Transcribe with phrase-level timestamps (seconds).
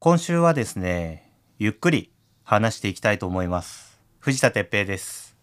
[0.00, 1.28] 今週はですね、
[1.58, 2.12] ゆっくり
[2.44, 4.00] 話していきたいと思います。
[4.20, 5.36] 藤田哲平です。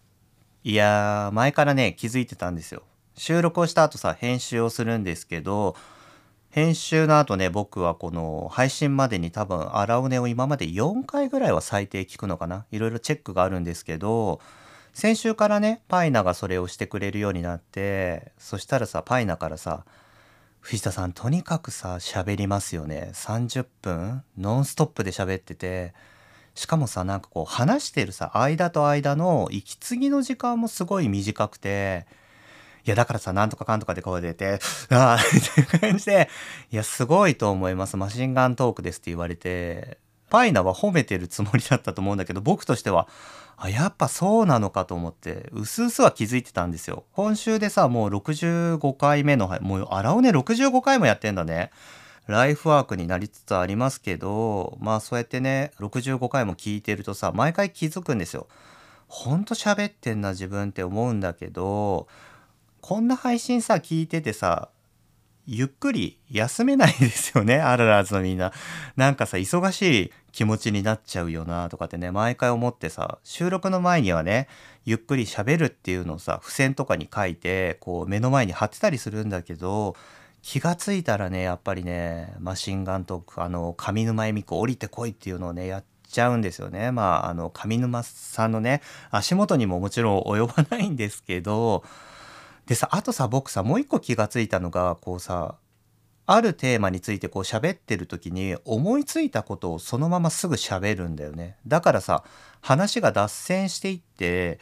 [0.64, 2.82] いやー、前からね、気づいてたんですよ。
[3.18, 5.76] 収録をした後さ、編集をするんですけど、
[6.48, 12.64] 編集の後ね、僕はこの配信までに多分、荒尾根を今まで4回ぐらいは最低聞くのかな？
[12.70, 14.40] いろいろチェックがあるんですけど、
[14.94, 19.84] 先週からね、パイナがそれをしてくれるようになって、そしたらさ、パイナからさ、
[20.66, 23.10] 藤田さんとにかくさ喋りますよね。
[23.14, 25.94] 30分ノンストップで喋ってて
[26.56, 32.08] しかもさなんかこう話してるさ間と間の息継ぎの時間もすごい短くて
[32.84, 34.58] いやだからさなんとかかんとかで声出て
[34.90, 36.28] ああみたいな感じで
[36.72, 37.96] いやすごいと思います。
[37.96, 39.98] マシンガントークですって言われて
[40.30, 43.06] パイナは褒めてるつもりだったと思うんだけど僕としては
[43.58, 47.04] あやっぱそうなのかと思ってうすうすは気づいてたんですよ。
[47.12, 51.70] 今週でさもう65回目のもう荒尾ね65回もやってんだね。
[52.26, 58.46] ライフワークになりつつありますけどまあそうやってね65回も聞いてるとさ毎回気づくんですよ。
[59.08, 62.08] ほんと喋ってんな自分って思うんだけど
[62.80, 64.68] こんな配信さ聞いててさ
[65.46, 67.60] ゆっくり休めないですよね。
[67.60, 68.52] アララーズのみんな。
[68.96, 70.12] なんかさ忙しい。
[70.36, 74.48] 気持ちになっちゃうよなとかってね毎回思ってさ収録の前にはね
[74.84, 79.96] ゆっくり喋るっていうのをさ付箋とかに書いてこう目の前に貼ってたりするんだけど
[80.42, 86.92] 気がついたらねやっぱりねマシンガントークあの上沼恵美子降りてこいっていうのをねやっちゃうんですよね。
[86.92, 91.82] まああの上沼さんのね足元にももちろん及ばないんですけど
[92.66, 95.54] でさあとさ僕さもう一個気がついたのがこうさ
[96.26, 101.56] あるテーマについてこう喋ってる時に思いついたことをそのまますぐ喋るんだよね。
[101.66, 102.24] だからさ
[102.60, 104.58] 話が脱線していって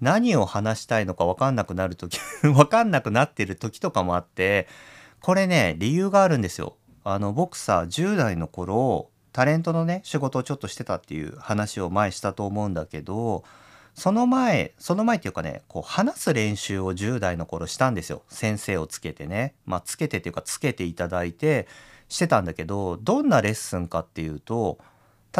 [0.00, 4.66] 何を話したいのか分かんなくなる時 分かんなくなってる時とかもあって
[5.20, 6.76] これね理由があるんですよ。
[7.04, 13.44] あの僕さ10代の頃タレントのね仕事をちょっとしてたっていう話を前したと思うんだけど
[13.96, 18.22] その前その前っていうかねこう話す練習を10代の頃したんですよ。
[18.28, 19.54] 先生をつけてね。
[19.64, 21.66] まあつけてっていうかつけていただいて
[22.08, 24.78] してたんだけどどんなレッスンかっていうと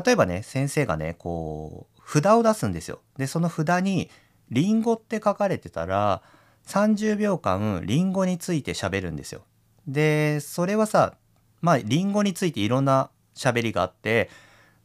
[0.04, 3.00] 例えばね先生がねこう札を出すんですよ。
[3.18, 4.10] でその札に
[4.50, 6.22] 「リンゴ」って書かれてたら
[6.66, 9.42] 30秒間リンゴについて喋るんですよ。
[9.86, 11.12] でそれはさ
[11.60, 14.30] まあリンゴについていろんな喋りがあって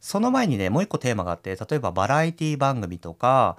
[0.02, 3.56] その前にねもう一個テーマがあって例えばバラエティ番組とか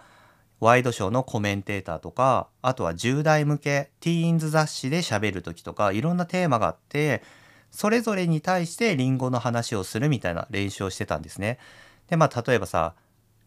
[0.60, 7.24] ワイドショーのコメンテーターとかあとは10代向けティーンズ雑誌で喋る時とかいろんなテーマがあって
[7.72, 11.58] それぞれに対してリンゴの話をするみたいな練習をしてたんですね。
[12.10, 12.94] でまあ例えばさ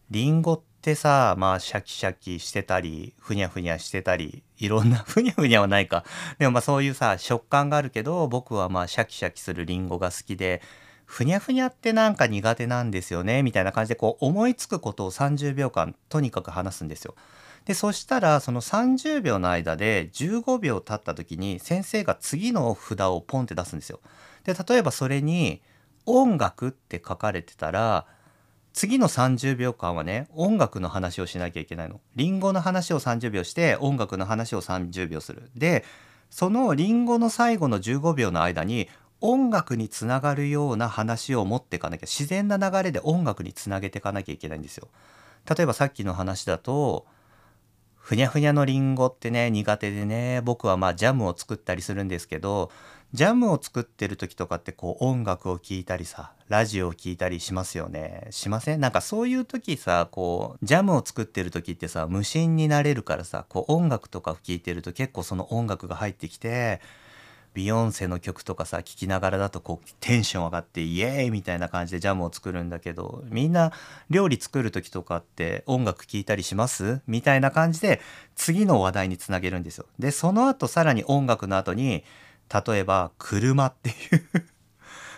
[0.09, 6.03] リンゴってさまあシャキシャキしてたりふにゃふにゃしてたりいろんな ふにゃふにゃはないか
[6.39, 10.63] でもまあそういうさ食感があるけど僕はまあシャキシャキするリンゴが好きで
[11.07, 17.15] ふにゃふにゃってなんか苦手なんですよねみたいな感じでこう思いつくことを30秒間とにかく話すんですよ。
[17.65, 24.01] でそしたらその30秒の間で15秒経った時に先生が次の札をポンって出すんですよ。
[24.43, 25.61] で例えばそれに
[26.05, 28.05] 「音楽」って書かれてたら
[28.73, 32.01] 次の30秒間はね音楽の話をしなきゃいけないの。
[32.15, 35.49] リンゴの話を30秒して音楽の話を30秒する。
[35.55, 35.85] で
[36.29, 38.89] そのリンゴの最後の15秒の間に
[39.21, 44.87] 音楽につながるような話を持っていかなきゃ自然な流れで音楽につなげていかなきゃいけないんですよ。
[45.49, 47.05] 例えばさっきの話だと
[47.95, 52.71] ふにゃふにゃのリンゴってね苦手でね僕はまあジャムを作ったりするんですけど
[53.13, 58.79] ジャムを作ってる時とかってこう音楽を聴いたりさラジオを聴いたりしますよねしません？
[58.79, 66.79] なんかそういう時さこうジャムを作ってる時ってさ無心になれるからさこう音楽とか聴いてると結構その音楽が入ってきて
[67.57, 73.71] ビヨンセの曲とかさ聴きながらだとこうテンション上がってイエーイみたいな感じでジャムを作るんだけどみんな
[74.11, 77.01] 料理作る時とかって音楽聴いたりします？
[77.07, 77.99] みたいな感じで
[78.35, 79.87] 次の話題につなげるんですよ。
[79.97, 82.03] でその後さらに音楽の後に
[82.67, 84.47] 例えば「車」っていう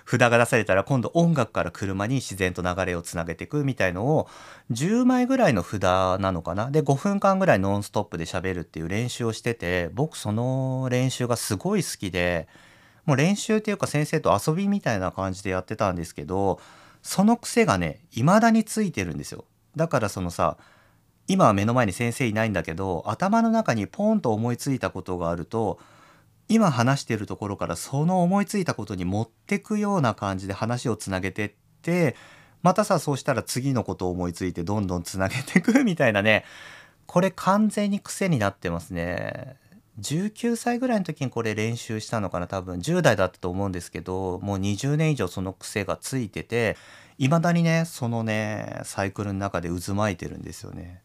[0.09, 4.27] 札が出されたら今度音楽から車に自然と流れをつなげていくみたいのを
[4.71, 6.71] 10枚ぐらいの札なのかな？
[6.71, 12.47] で5分間ぐらいノンストップで喋るっていう練習をしてて僕その練習がすごい好きで
[13.05, 16.59] もう練習っていうか先生と遊びみたいな感じでやってたんですけど
[17.03, 19.45] その癖がね未だについてるんですよ。
[19.75, 20.57] だからそのさ
[21.27, 25.79] 今は目の前に先生いないんだけど頭の中にポンと思いついたことがあると
[26.49, 31.51] 今話してるところからその思いついたことに持ってくような感じで話をつなげてっ
[31.81, 32.15] て
[32.63, 36.43] またさそうしたら次のことを思いついてどんどんつなげていくみたいなね。
[37.05, 39.55] これ完全に癖になってますね。
[40.01, 42.79] 19歳ぐらいの時にこれ練習したのかな多分。
[42.79, 46.77] 10代だったと思うんですけどもう20年以上その癖がついてて
[47.17, 51.01] いまだにねそのねサイクルの中で渦巻いてるんですよね。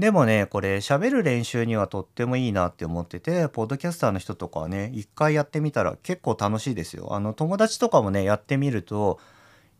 [0.00, 7.14] でもねこれ喋る練習にはとってもいいなって思っててポッドキャスターの人とかはね一回やってみたら結構楽しいですよ。
[7.14, 9.20] あの友達とかもねやってみると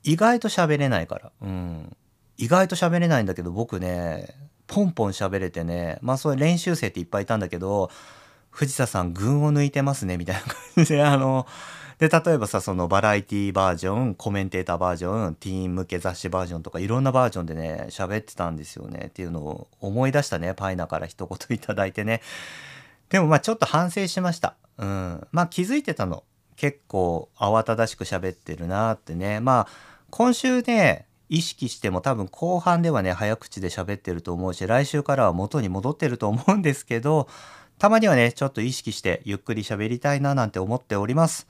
[0.04, 1.32] 意外と喋れないから。
[1.42, 1.96] うん。
[2.36, 4.34] 意外と喋れないんだけど僕ね
[4.66, 7.90] ポンポン喋れてねまあそういう練習生っていっぱいいたんだけど
[8.50, 10.42] 藤田さん群を抜いてますねみたいな
[10.74, 11.46] 感じであの
[12.00, 22.22] で例えばさそのバラエティバージョンコメンテーターバージョンティーン向け雑誌バージョンとかいろんなバージョンでね喋ってたんですよねっていうのを思い出したねパイナから一言いただいてね。
[23.10, 24.56] でもまあちょっと反省しました。
[24.78, 25.26] うん。
[25.30, 26.24] まあ気づいてたの。
[26.56, 29.40] 結構慌ただしく喋ってるなってね。
[29.40, 29.68] まあ
[30.08, 37.28] 今週ね意識しても多分後半ではね早口で喋ってると思うし来週からは元に戻ってると思うんですけど
[37.78, 41.46] たまにはねちょっと意識してゆっくり喋りたいななんて思っております。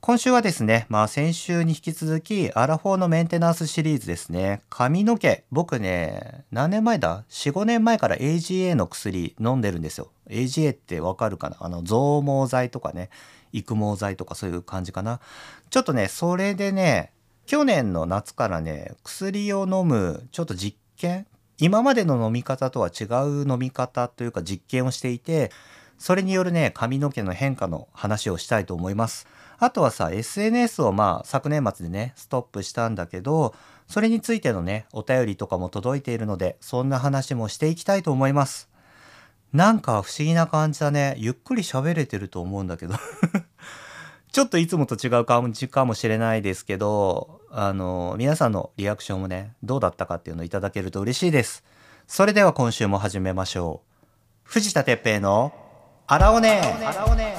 [0.00, 4.62] 今週はですね、まあ先週に引き続き、アラフォーのメンテナンスシリーズですね。
[4.70, 5.44] 髪の毛。
[5.50, 10.12] 僕ね、何年前だ ?4、5年前から AGA の薬飲んでるんですよ。
[10.30, 11.56] AGA ってわかるかな？
[11.58, 13.10] あの、増毛剤とかね、
[13.52, 15.20] 育毛剤とかそういう感じかな。
[15.68, 17.12] ちょっとね、それでね、
[17.46, 21.26] 去年の夏からね、薬を飲む、ちょっと実験
[21.58, 25.50] 今までの飲み方とは違う飲み方というか実験をしていて、
[25.98, 29.26] それによるね、髪の毛の変化の話をしたいと思います。
[29.58, 33.54] あとはさ SNS をまあ昨年末でねストップしたんだけど
[33.88, 38.68] それについてのねお便りとかも届いているのでそんな話もしていきたいと思います。
[39.52, 41.14] なんか不思議な感じだね。
[41.18, 42.94] ゆっくり喋れてると思うんだけど。
[44.30, 51.64] ちょっといつもと違う感じかもしれないですけどあの皆さんのリアクションもねどうだったかっていうのをいただけると嬉しいです。
[52.06, 53.88] それでは今週も始めましょう。
[54.44, 55.52] 藤田哲平の
[56.10, 57.34] あらおねあらおね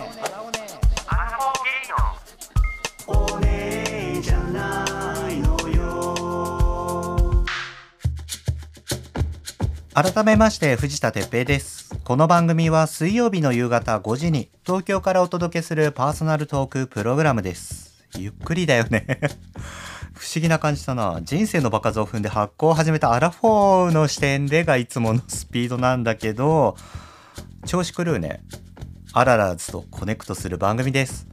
[9.92, 11.90] 改めまして藤田哲平です。
[12.04, 18.06] この番組は水曜日の夕方5時に東京からお届けするパーソナルトークプログラムです。
[18.20, 19.08] ゆっくりだよね。
[20.14, 21.20] 不思議な感じだな。
[21.24, 26.78] 人生の場数を踏んで発酵を始めたアラフォーの視点でがいつものスピードなんだけど
[27.66, 28.44] 調子狂うね
[29.14, 31.28] アララーズとコネクトする番組です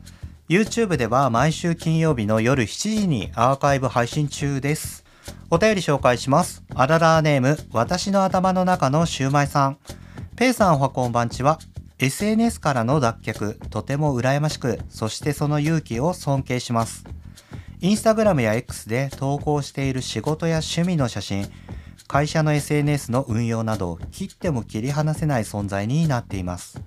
[0.49, 5.07] YouTube では毎週金曜日の夜7時にアーカイブ配信中です
[5.49, 6.65] お便り紹介します。
[6.75, 9.79] あららネーム、私の頭の中のシューマイさん。
[10.35, 11.59] ペイさんおはこんばんちは。
[11.99, 17.05] SNS からの脱却、とても羨ましく、そしてその勇気を尊敬します。
[17.81, 21.49] インスタグラムや X で投稿している仕事や趣味の写真、
[22.09, 26.81] 会社の SNS の運用など、切っても切り離せない存在になっています。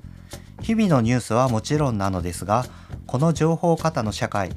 [0.62, 2.66] 日々のニュースはもちろんなのですが、
[3.06, 4.56] この情報型の社会、好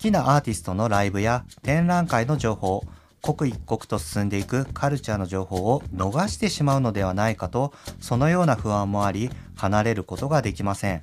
[0.00, 2.82] きなアーティストのライブや展覧会の情報、
[3.24, 11.02] 刻一刻と進んでいくカルチャーの情報を逃してしまうのではないかとそのような不安もあり離れることができません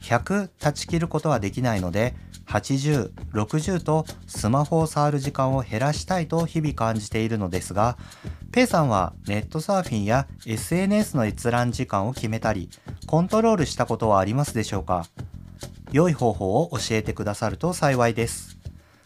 [0.00, 2.16] 100断ち切ることはできないので
[2.48, 7.98] 80、60とスマホを触る時間を減らしたいと日々感じているのですが、
[8.50, 12.70] ペイさんはネットサーフィンや SNS の閲覧時間を決めたり、
[13.06, 15.06] コントロールしたことはありますでしょうか？
[15.92, 18.58] 良い方法を教えてくださると幸いです。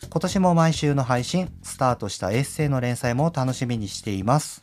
[0.08, 4.62] 今年も毎週の配信、スタートしたエッセイの連載も楽しみにしています。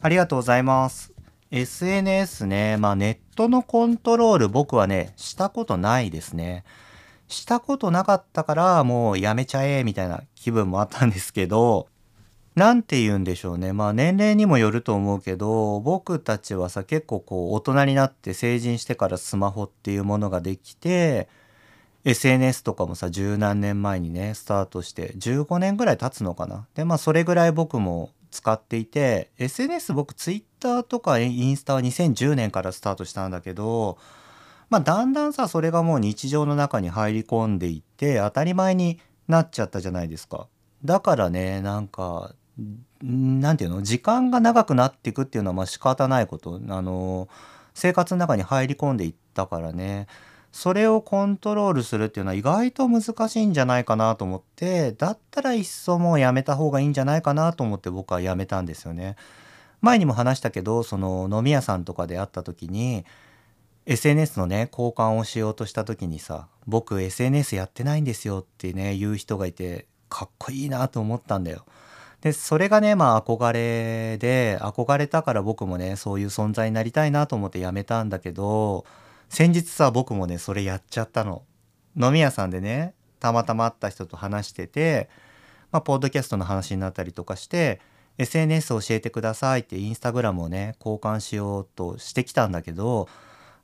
[0.00, 1.12] ありがとうございます。
[1.50, 6.64] SNS ね、まあネットのコントロール僕はね、したことないですね。
[7.28, 11.88] したことなかったからもうやめちゃえみたいな気分もあったんですけど、
[12.54, 13.72] なんて言うんでしょうね。
[13.72, 21.28] まあ年齢にもよると思うけど、僕たちはさ結構こう大人になって成人してからスマホっていうものができて、
[22.04, 33.98] SNS とかもさ十何年前にねスタートして15年ぐらい経つのかなでまあそれぐらい僕も使っていて SNS 僕 Twitter とかインスタは2010年からスタートしたんだけど
[34.70, 40.46] まあだんだんさそれがもう日常の中に入り込んでいって当たり前になっちゃったじゃないですか。
[40.84, 42.34] だからねなんか
[43.02, 43.82] なんていうの？
[43.82, 46.60] 時間が長くなっていくっていうのはまあ仕方ないこと。
[46.68, 47.28] あの
[47.74, 50.06] 生活の中に入り込んでいったからね。
[50.50, 59.16] それをコントロールするっていうのは意外と難しいんじゃないかなと思ってだったらいっそもうやめた方がいいんじゃないかなと思って僕はやめたんですよね。
[59.82, 63.04] 前にも話したけどその飲み屋さんとかで会った時に
[63.90, 71.64] SNS のね交換をしようとした時にさ「僕 SNS やってないんですよ」ってね言う人がいてかっこいいなと思ったんだよ。
[72.20, 78.84] でそれがねまあ憧れで憧れたから僕もねそういう存在になりたいなと思ってやめたんだけど
[79.30, 81.44] 先日さ僕もねそれやっちゃったの
[81.96, 85.08] 飲み屋さんでねたまたま会った人と話してて
[85.70, 87.80] まあポッドキャストの話になったりとかして
[88.18, 93.08] SNS 教えてくださいってインスタグラムをね交換しようとしてきたんだけど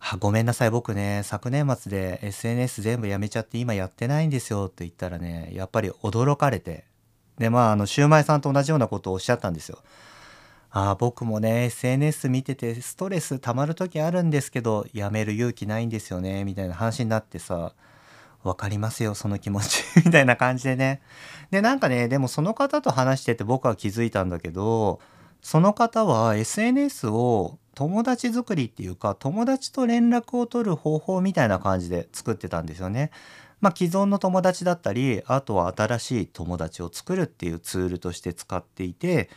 [0.06, 0.70] あごめんなさい。
[0.70, 6.84] 僕ね昨年末で SNS 全部やめちゃって今やってないんですよって言ったらねやっぱり驚かれて。
[7.38, 9.78] でまああのシューマイさんと同じようなことをおっしゃったんですよ。
[10.70, 17.74] あ僕もね SNS 見ててストレス溜まる時あるんですけどやめる勇気ないんですよねみたいな話になってさ
[18.42, 19.84] 分かりますよその気持ち。
[20.04, 21.00] みたいな感じでね。
[21.50, 25.00] でなんかねでもその方と話してて僕は気づいたんだけど
[25.40, 33.10] その方は SNS を友達作りっていうか友達と連絡を取る方法みたいな感じで作ってたんですよね。
[33.60, 39.30] まあ、既存の友達だったりあとは新しい友達を作るっていうツールとして使っていて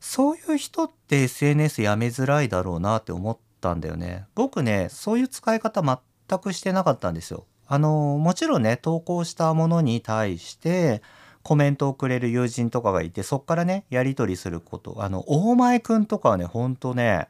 [0.00, 4.26] そういう人って SNS やめづらいだろうなって思ったんだよね。
[4.34, 7.44] 僕ねそういう使い方全くしてなかったんですよ。
[7.66, 11.02] あのもちろんね投稿したものに対して
[11.42, 17.28] コメントをくれる友人とかがいてそっからねやり取りすることあの大前くんとかはねほんとね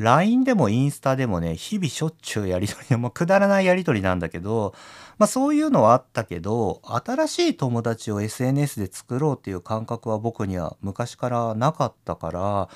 [0.00, 4.74] LINE でもインスタでもね、日々しょっちゅうやりとりで、まあ、くだらないやりとりなんだけど、
[5.18, 12.68] まあそういうのはあったけど、新しい友達を SNS で作ろうっていう感覚は僕には昔からなかったから、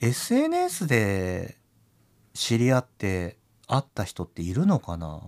[0.00, 1.58] SNS で
[2.34, 5.20] 知り合って会った人っているのかな？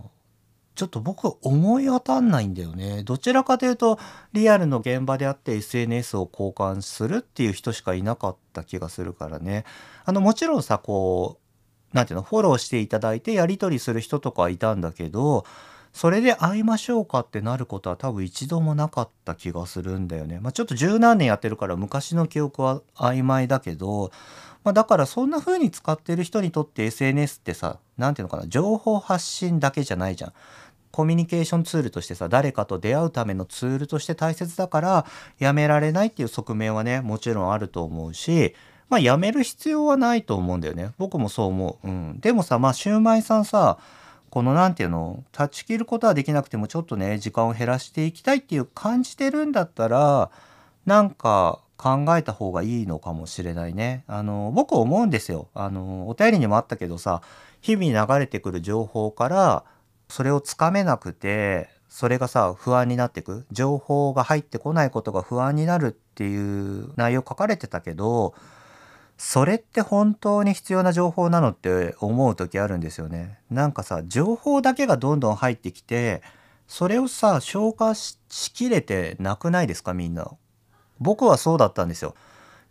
[0.81, 3.03] ちょっと僕思い当たんないんだよね。
[3.03, 3.99] どちらかというと
[4.33, 9.63] リアルの現場であって SNS を交換するっていう人しかいなかった気がするからね。
[10.05, 15.45] あのもちろんさこう何ていうのフォローしていただいてやり取りする人とかいたんだけど
[15.93, 20.39] それで会いましょうかってなることは多分一度もなかった気がするんだよね。
[20.39, 24.11] まあ、ちょっと十何年やってるから昔の記憶は曖昧だけど、
[24.63, 30.33] まあ、だからそんな風に使ってる人にとって SNS ってさ何ていうのかな情報発信だけじゃないじゃん。
[30.91, 35.05] コミュニケーションツールとしてさ誰かと出会うためのツールとして大切だから
[35.39, 38.55] やめられないっていう側面はねもちろんあると思うし
[38.89, 43.77] まあやめる必要はないと思うんだよね僕もそう思う、うん、でもさまあシューマイさんさ
[44.29, 50.31] この何て言うの断ち切ることはできなくてもちょっとね時間を減らしていきたいっていう感じてるんだったら
[50.85, 54.03] なんか考えた方がいいのかもしれないね。
[54.07, 55.47] あの僕思うんですよ。
[55.55, 57.21] あのお便りにもあったけどさ
[57.59, 59.63] 日々流れてくる情報から
[60.11, 68.33] それをつかめなくてそれがさ不安になってく情報が入ってこないことが不安になるっていう内容書かれてたけど
[69.17, 73.37] それって本当に必要な情報なのって思う時あるんですよね。
[73.51, 76.23] なんかさ情報だけがどんどん入ってきて
[76.67, 78.17] それをさ消化し
[78.53, 80.31] きれてなくないですかみんな。
[80.99, 82.15] 僕はそうだったんですよ。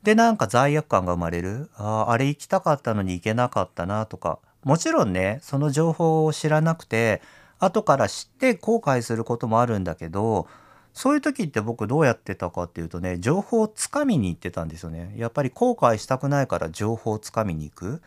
[0.03, 7.23] でなんか罪悪感が生まれるああれ行きたかったのに行けなかったなとかもちろんねその情報を知らなくて
[7.59, 10.47] 後から知って後悔することもあるんだけど
[10.93, 15.15] そういう時って僕どうやってたかっていうとね情報をつかみに行ってたんですよね。
[15.17, 18.03] やっぱり後悔したくないから情報をつかみに行く。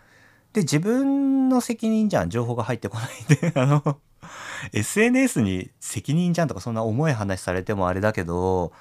[0.52, 3.98] で自分の責任じゃん情報が入ってこないで あの
[4.72, 8.72] SNS に責任じゃんとかそんな重い話されてもあれだけど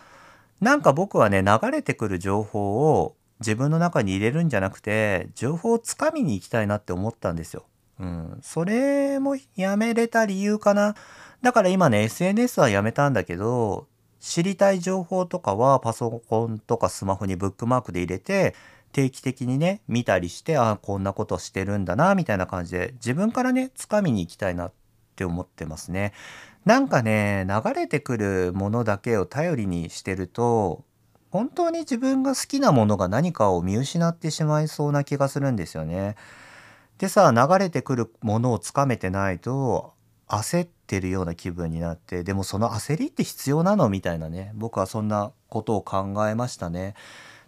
[0.61, 7.66] なんか僕はね流れてくる情報を自分の中に入れるんじゃなくて情報をつかみに行きたいなって思ったんですよ。
[8.00, 10.94] うん、それもやめれた理由かな。
[11.42, 13.87] だから今ね SNS はやめたんだけど
[14.20, 18.54] 知りたい情報とかはパソコンとかスマホにブックマークで入れて
[18.92, 24.72] 定期的にね見たりしてあこんなことしてるんだなみたいな感じで自分からねつかみに行きたいなっ
[25.16, 26.12] て思ってますね。
[26.64, 30.84] なんかね流れてくるものだけを頼りにしてると
[31.33, 36.15] 本当に自分が好きなものが何かを見失ってしまいそうな気がするんですよね。
[36.99, 39.95] でさ流れてくるものをつかめてないと
[40.29, 46.95] 焦ってるような気分になってでもその焦りって必要なのみたいなね僕はそんなことを考えましたね。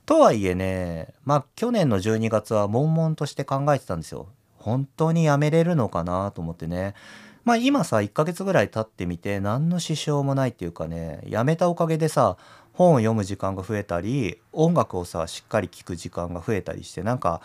[0.07, 4.29] とはいえねまあ去年の12月は悶々として考えてたんですよ。
[4.57, 6.95] 本当にやめれるのかなと思ってね。
[7.45, 12.38] まあ今さ1ヶ月ぐらい経ってみて何の支障もないっていうかねやめたおかげでさ
[12.75, 17.40] 本を読む時間が増えたり音楽をさしっかり聴く時間が増えたりしてなんか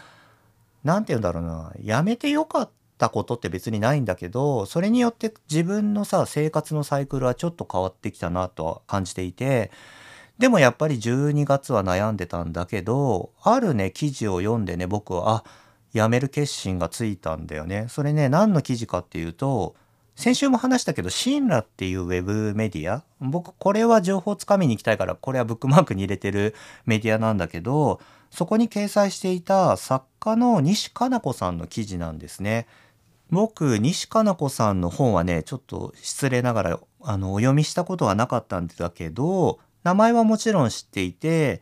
[0.83, 9.71] なんて言うんだろうなやめてよかったことって別にないんだけどそれによって自分のさ生活のサイクルはちょっと変わってきたなとは感じていて
[10.39, 15.43] でもやっぱり12月は悩んでたんだけどあるね記事を読んでね僕はあ
[15.93, 17.87] やめる決心がついたんだよね。
[17.89, 19.75] それね何の記事かっていうと
[20.19, 32.67] 先週も話したけど、シンラっていうウェブメディア、僕これは情報をつかみに行きたいから、これはブックマークに入れてるメディアなんだけど、そこに掲載していた作家の西加奈子さんの記事なんですね。
[33.31, 41.61] 僕西加奈子さんの本はねちょっと失礼ながらあのお読みしたことはなかったんだけど名前はもちろん知っていて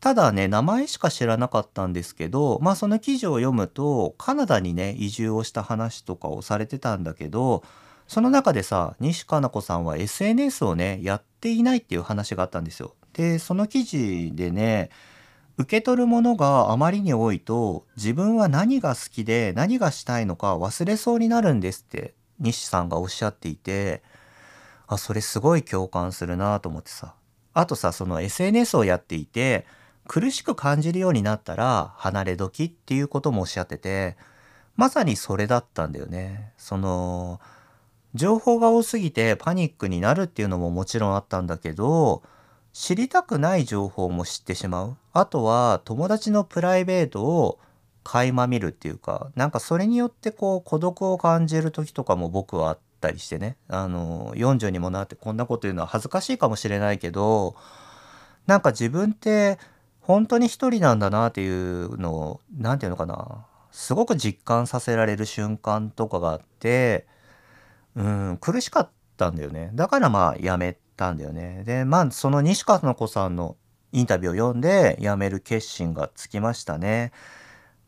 [0.00, 7.64] ただね名前しか知らなかったんですけどまあその記事を読むとカナダにね移住をした話とかをされてたんだけど
[8.06, 12.94] その中でさ西加奈子さんは SNS をねやっていないっていう話があったんですよ。
[13.12, 14.90] でその記事でね
[15.58, 24.02] 受け取るものがあまりに多いと自分は何が好きで何がしたいのか忘れそうになるんですって西さんがおっしゃっていて
[24.86, 27.14] あそれすごい共感するなと思ってさ
[27.54, 29.66] あとさその SNS をやっていて
[30.08, 34.16] 苦しく感じるようになったら離れ時っていうこともおっしゃってて
[34.76, 36.52] まさにそれだったんだよね。
[36.56, 37.40] その
[38.14, 42.22] 情報が多すぎてパニックになるっていうのももちろんあったんだけど
[42.72, 47.58] 知りたくない情報も知ってしまうあとは友達のプライベートを
[48.04, 57.56] 垣間見るっていうかなんかそれによってこう孤独を感じる時とかも僕はあったりしてねあの40にもなってこんなこと言うのは恥ずかしいかもしれないけど
[58.46, 59.58] なんか自分って
[60.08, 67.06] 本当に一人なんだなっていうのを何て言うのかなすごく実感させられる瞬間とかがあって
[67.94, 71.62] うん苦しかったんだよねだからまあやめたんだよね。
[71.64, 73.56] で、まあ、その西川の子さんの
[73.92, 77.12] インタビューを読んで辞める決心がつきましたね。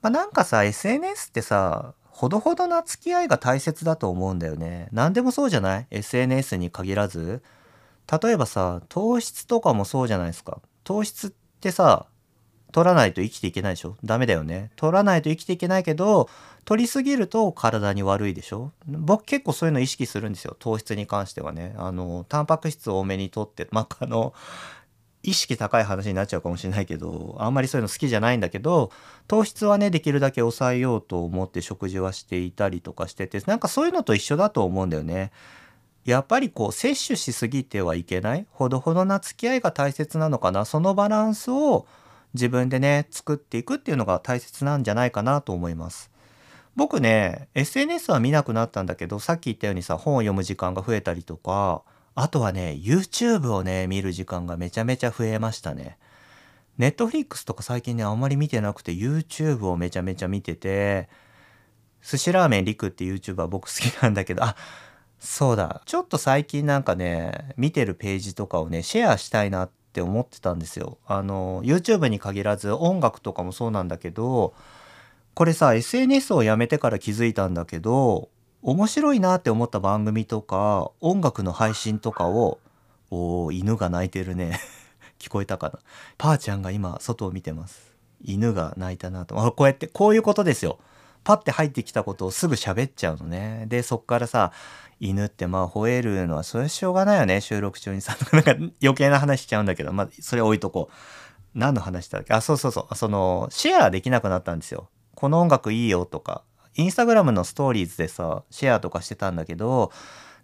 [0.00, 4.88] まあ、なんかさ、SNS ってさ、ほどほどな付き合いが大切だと思うんだよね。
[4.92, 7.42] 何でもそうじゃない ?SNS に限らず。
[8.22, 10.60] 例えばさ、糖質とかもそうじゃないですか。
[10.84, 12.06] 糖質ってさ、
[12.72, 13.96] 取らないと生きていけないでしょ？
[14.04, 14.70] ダメだよね。
[14.76, 16.28] 取らないと生きていけないけど、
[16.64, 18.72] 取りすぎると体に悪いでしょ？
[18.86, 20.56] 僕結構そういうの意識するんですよ。
[20.58, 21.74] 糖質に関してはね。
[21.78, 24.34] あの、タンパク質を多めにとって、 まあ、あの、
[25.22, 28.90] 意識高い話になっちゃうかもしれないけど、あんまりそういうの好きじゃないんだけど、
[29.28, 35.30] 糖質はね、できるだけ抑えようと思って食事はしていたりとかしてて、なんかそういうのと一緒だと思うんだよね。
[36.06, 38.46] やっぱりこう摂取しすぎてはいけない？
[38.50, 40.64] ほどほどな付き合いが大切なのかな？
[40.64, 41.86] そのバランスを
[42.34, 46.10] 自分でね作っていくっていうのが大切なんじゃないかなと思います。
[46.76, 51.82] 僕ね SNS は見なくなったんだけどさっき言ったようにさ本を読む時間が増えたりとか
[52.14, 55.98] あとはね YouTube をね見る時間がめちゃめちゃ増えましたね。
[56.78, 61.08] Netflix とか最近ねあんまり見てなくて YouTube をめちゃめちゃ見てて
[62.02, 64.56] 寿司ラーメンりくって YouTuber 僕好きなんだけどあ
[65.18, 70.98] そうだちょっと最近なんかね見てるページとかをねシェアしたいなってって思ってたんですよ。
[71.04, 74.54] あの YouTube に限らず音楽とかもそうなんだけど
[75.34, 78.28] これさ SNS をやめてから気づいたんだけど
[78.62, 82.60] 面白いなって思った番組とか音楽の配信とかを
[83.10, 84.60] お犬が鳴いてるね。
[85.18, 85.80] 聞こえたかな。
[86.16, 87.92] パーちゃんが今外を見てます。
[88.22, 89.44] 犬が鳴いたなと。
[89.44, 90.78] あこうやってこういうことですよ。
[91.24, 93.64] パッて入ってきたことをすぐ喋っちゃうのね。
[93.68, 94.52] でそっからさ
[95.00, 97.40] 犬ってまあ吠えるのはそれしょうがないよね。
[97.40, 98.52] 収録中にさなんか
[98.82, 100.94] 余計な話しちゃうんだけどまあそれ置いとこう。
[101.52, 102.32] 何の話だっけ？
[102.32, 102.94] あそうそうそう。
[102.94, 104.88] そのシェアできなくなったんですよ。
[105.16, 106.44] この音楽いいよとか。
[106.76, 109.90] インスタグラムのストーリーズでさシェアとかしてたんだけど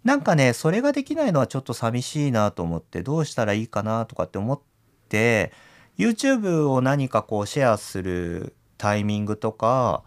[0.03, 4.59] なんかねそれができないのはちょっと寂しいなと思ってどうしたらいいかなとかって思っ
[5.07, 5.53] て
[5.97, 10.03] YouTube を何かこうシェアするタイミングとか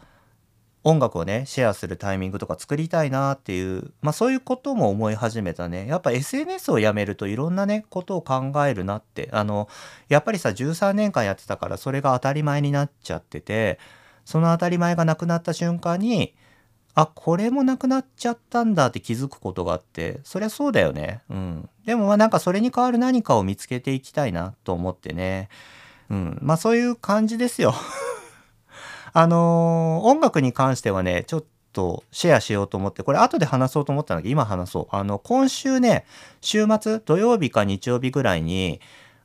[0.83, 5.87] 音楽をねシェアするタイミングとか作りたいなっていう、まあ、そういうことも思い始めたね。
[5.87, 9.29] やっぱ SNS をやめるといろんなねことを考えるなって。
[9.33, 9.69] あの
[10.09, 13.79] やっぱりさ13年間やってたからそれが当たり前になっちゃってて
[14.25, 16.35] その当たり前がなくなった瞬間に
[16.95, 21.21] あこれもなくなっちゃったんだって気づくことがあってそりゃそうだよね。
[21.29, 21.69] うん。
[21.85, 25.49] でもまあなんかそれに代わる何かを見つけていきたいなと思ってね。
[26.09, 26.39] うん。
[26.41, 27.75] まあそういう感じですよ。
[29.13, 34.97] あのー、音楽に関してはね、ちょっとシェアしようと思って、これ後で話そうと思ったんだけど、今話そう。
[34.97, 36.05] あの、今週ね、
[36.41, 38.81] 週末、土曜日か日曜日ぐらいに、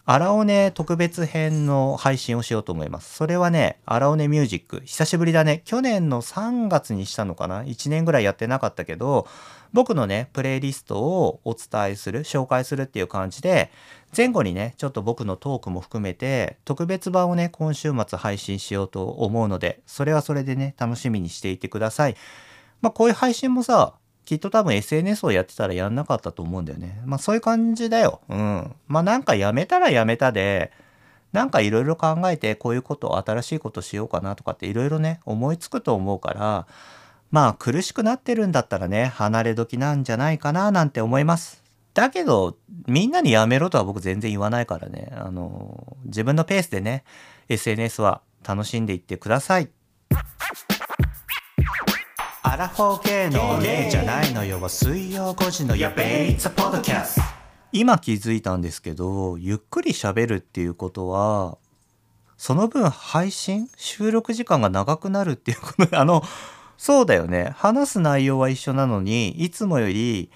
[0.07, 3.15] 荒尾根特別編の配信をしようと思います。
[3.15, 4.81] それはね、荒尾根ミュージック。
[4.85, 5.63] 久しぶりだね。
[5.65, 9.27] 去年の3月にしたのかな ?1 年ぐらいやってなかったけど、
[9.73, 13.71] 僕のね、プレイリストをお伝えする、紹介するっていう感じで、
[14.15, 22.15] 前後にね、ちょっと僕のトークも含めて、特別版をね、今週末配信しようと思うので、それはそれでね、楽しみにしていてください。
[22.79, 27.01] まあ、こういう配信もさ、きっと多分 SNS をやってたらやんなかったと思うんだよね。
[27.05, 28.21] まあそういう感じだよ。
[28.27, 28.75] うん。
[28.87, 30.71] まあなんかやめたらやめたで、
[31.35, 36.65] なんかいろいろ考えてこういうこと新しいことしようかなとかっていろいろね思いつくと思うから
[37.29, 41.61] まあ苦しくなってるんだったらね離れ時なんじゃないかななんて思います。
[41.93, 42.55] だけど
[42.87, 47.03] みんなにやめろとは僕全然言わないからねあの自分のペースでね
[47.49, 49.69] SNS は楽しんでいってください。
[52.47, 54.61] アラフォー系のゲイじゃないのよ。
[54.61, 57.19] は水曜5時のやべえ It's a podcast
[57.71, 61.57] 今気づいたんですけどゆっくり喋るっていうことは
[62.37, 66.21] その分配信収録時間が長くなるっていうことであの
[66.77, 67.51] そうだよね。
[67.55, 70.29] 話す内容は一緒なのにいつもより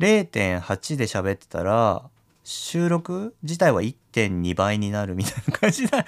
[0.00, 2.02] 0.8で喋ってたら
[2.44, 6.04] 収録自体は1.2倍になるみたいな感じで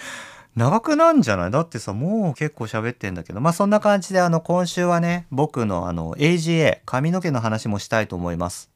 [0.56, 1.50] 長くなんじゃない？
[1.50, 3.40] だってさもう結構喋ってんだけど。
[3.42, 8.70] まあそんな感じであの今週はね僕のあの AGA 髪の毛の話もしたいと思います。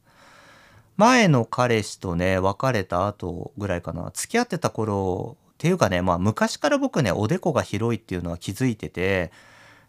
[0.99, 4.11] 前の彼氏とね別れた後ぐらいかな。
[4.13, 9.33] 付き合ってた頃っていうかねまあ昔から僕ねおでこが広いっていうのは気づいてて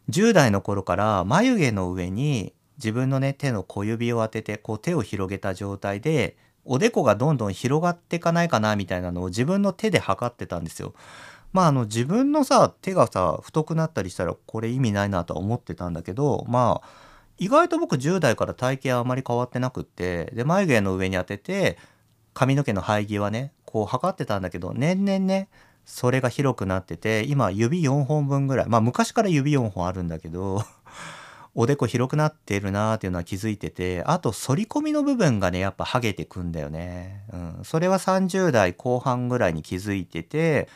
[0.10, 10.94] 10代の頃から眉毛の上に自分のね手の小指を当ててこう手を広げた状態でおでこがどんどん広がっていかないかなみたいなのを自分の手で測ってたんですよ。
[11.54, 16.88] まああの自分のさ手がさ太くなったりしたらこれ意味ないなとは思ってたんだけどまあ
[17.38, 21.78] 意外と僕10代から体型あまり変わってなくってで眉毛の上に当てて
[22.34, 25.50] 髪の毛の生え際ねこう測ってたんだけど年々ね
[25.86, 30.64] それが広くなってて今指4本分ぐらいまあ昔から指4本あるんだけど
[31.54, 40.70] おでこ広くなってるなーっていうのは気づいててあと反り込みの部分がねやっぱハゲてくんだよね、うん、それは30代後半ぐらいに気づいてて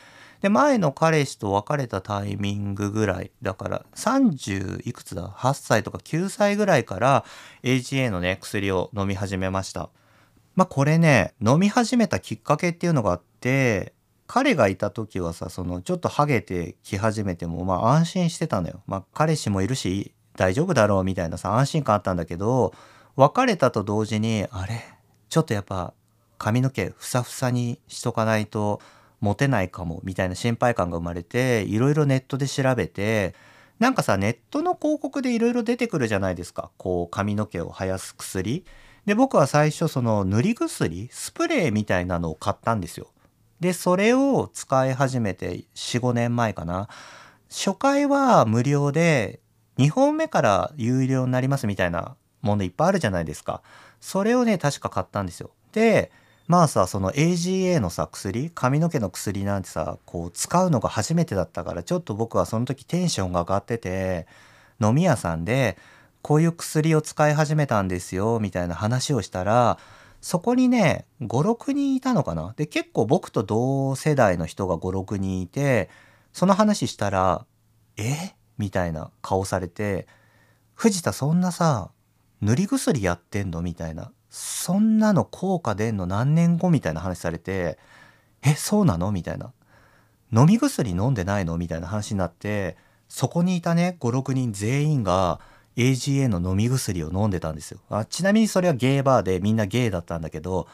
[0.46, 7.24] で前の彼氏と別れたタイミングぐらいだから30いくつだ？8歳とか9歳ぐらいから
[7.64, 9.90] AGA のね薬を飲み始めました。
[10.54, 13.92] まあこれね飲み始めたきっかけっていうのがあって
[14.28, 18.82] 彼がいた時はさそのちょっとハゲてき始めてもまあ安心してたのよ。
[18.86, 22.72] まあ彼氏もいるし大丈夫だろうみたいなさ安心感あったんだけど
[23.16, 24.80] 別れたと同時にあれ？
[25.28, 25.92] ちょっとやっぱ
[26.38, 28.80] 髪の毛ふさふさにしとかないと
[29.20, 33.34] モテないかもみたいな心配感が生まれていろいろネットで調べて
[33.78, 36.70] なんかさネットの広告でいろいろ出てくるじゃないですか。
[36.78, 38.64] こう髪の毛を生やす薬。
[39.04, 43.08] で僕は最初その塗り薬スプレーみたいなのを買ったんですよ。
[43.60, 46.88] でそれを使い始めて45年前かな。
[47.48, 49.40] 初回は無料で
[49.78, 53.62] 2本目から有料になりますみたいなものいっぱいあるじゃないですか。
[54.00, 55.50] それをね確か買ったんですよ。
[55.72, 56.10] で
[56.48, 64.26] まあさその AGA のさ薬髪の毛の薬なんてさこう使うのが初めてだったからちょっと僕はその時テンションが上がってて
[64.80, 65.76] 飲み屋さんで
[66.22, 69.78] こういう薬を使い始めたんですよみたいな話をしたら
[70.20, 72.54] そこにね56人いたのかな？
[72.56, 75.88] で結構僕と同世代の人が56人いて
[76.32, 77.44] その話したら
[77.96, 78.34] 「え？
[78.58, 80.06] みたいな顔されて
[80.74, 81.90] 「藤田そんなさ
[82.40, 87.78] 塗り薬やってんの?」みたいなそんなの効果出んの何年後みたいな話されて
[88.42, 89.10] えそうなの？
[89.10, 89.50] みたいな
[90.30, 91.56] 飲み薬飲んでないの？
[91.56, 92.76] みたいな話になって
[93.08, 95.40] そこにいたね56人全員が
[95.76, 97.80] AGA の飲み薬を飲んでたんですよ。
[97.88, 100.68] あちなみにそれはゲーバーでみんなゲイだったんだけど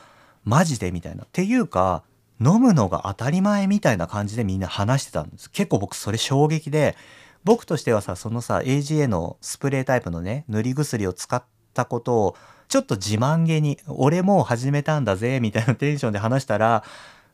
[0.44, 0.90] マジで？
[0.90, 1.22] みたいな。
[1.22, 2.02] っていうか
[2.40, 5.48] 飲むのが当たり前みたいな感じでみんな話してたんです。
[5.52, 6.96] 結構僕それ衝撃で
[7.44, 11.44] 僕としてはさそのさ AGA のスプレータイプのね塗り薬を使っ
[11.74, 12.36] たことを
[12.72, 16.84] ちょっと自慢げに、俺もう始めたんだぜ、みたいなテンションで話したら、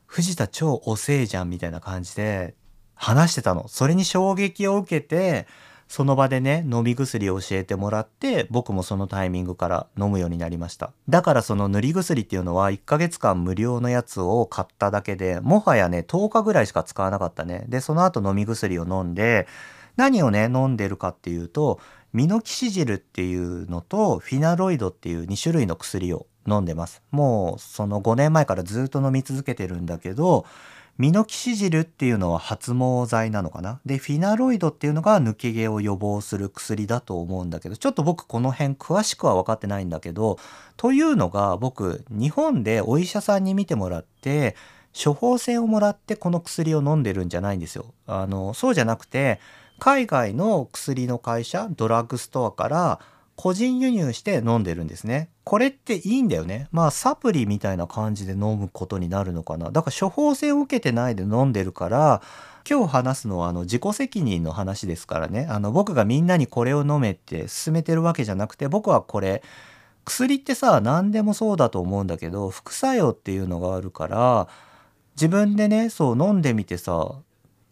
[0.05, 2.55] 藤田超遅えじゃん、みたいな感じで
[2.93, 3.69] 話してたの。
[3.69, 5.47] それに衝撃を受けて、
[5.87, 10.91] その場でね、飲み薬を教えてもらって、僕もそのタイミングから飲むようになりました。
[11.07, 17.63] だからその塗り薬っていうのは1ヶ月間無料のやつを買っただけで、もはやね、10日ぐらいしか使わなかったね。
[17.69, 19.47] で、その後飲み薬を飲んで、
[19.95, 21.79] 何をね、飲んでるかっていうと、
[22.13, 30.45] ミノキシジルっていうのとフィナロイドっていう2種類の薬を飲んでますもうその5年前からずっと飲み続けてるんだけど
[30.97, 33.79] ミノキシジルっていうのは発毛剤なのかな？
[33.85, 40.37] でフィナロイドっていうのが抜け毛を予防する薬だと思うんだけどちょっと僕この辺詳しくは分かってないんだけど
[40.75, 44.57] というのが僕日本でお医者さんに見てもらって
[44.93, 47.93] 処方箋をもらってこの薬を飲んでるんじゃないんですよ。
[48.05, 49.39] あのそうじゃなくて
[49.79, 52.99] 海外の薬の会社ドラッグストアから
[53.35, 55.29] 個人輸入して飲んでるんですね。
[55.45, 56.67] これっていいんだよね。
[56.71, 59.71] まあサプリみたいな感じで飲むことになるのかな。
[59.71, 62.21] だから処方箋を受けてないで飲んでるから
[62.69, 65.47] 今日話すのはあの自己責任の話ですからね。
[65.49, 69.41] あの僕がみんなにこれを飲めって勧めてるわけじゃなくて僕はこれ
[70.03, 74.47] 薬ってさ何でもそうだと思うんだけど副作用っていうのがあるから
[75.15, 77.13] 自分でねそう飲んでみてさ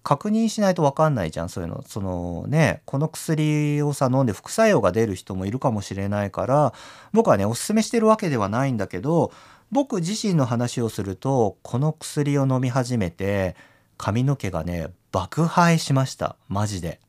[0.08, 1.84] 確認しないと分かんないじゃんそういうの。
[1.86, 6.74] そのねこの薬をさ飲んで副作用が出る人もいるかもしれないから
[7.12, 9.34] 僕はねおすすめしてるわけではないんだけど
[9.70, 13.58] 僕自身の話をするとこの薬を飲み始めて
[13.98, 16.38] 髪の毛がね爆生えしました。
[16.48, 17.02] マジで。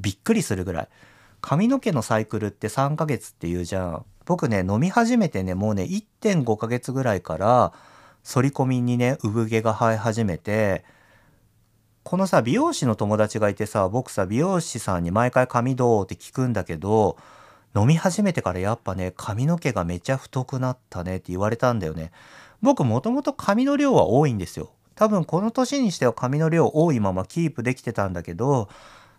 [0.00, 0.88] びっくりするぐらい。
[1.40, 4.04] 髪の毛のサイクルって3ヶ月っていうじゃん。
[4.24, 7.72] 僕ね、飲み始めてね、もうね、1.5ヶ月ぐらいから、
[8.24, 10.84] 反り込みにね、産毛が生え始めて、
[12.04, 17.16] このさ、美容師の友達がいてさ、僕さ、美容師さんに毎回髪どうって聞くんだけど、
[17.74, 22.12] 飲み始めてからやっぱね、髪の毛がめちゃ太くなったねって言われたんだよね。
[22.60, 24.72] 僕もともと髪の量は多いんですよ。
[24.94, 28.68] 多分この年にしては髪の量多いままキープできてたんだけど、